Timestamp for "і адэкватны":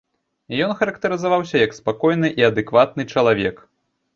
2.41-3.07